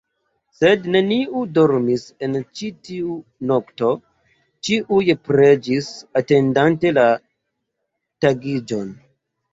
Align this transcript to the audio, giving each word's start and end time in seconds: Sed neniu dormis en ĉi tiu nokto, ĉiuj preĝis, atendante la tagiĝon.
Sed 0.59 0.85
neniu 0.93 1.41
dormis 1.57 2.05
en 2.27 2.37
ĉi 2.61 2.69
tiu 2.89 3.13
nokto, 3.51 3.91
ĉiuj 4.69 5.05
preĝis, 5.29 5.93
atendante 6.23 6.97
la 7.01 7.07
tagiĝon. 8.27 8.91